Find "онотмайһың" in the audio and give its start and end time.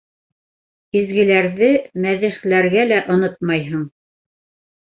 3.17-3.85